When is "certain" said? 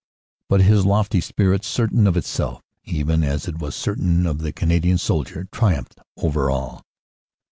1.63-2.07, 3.75-4.25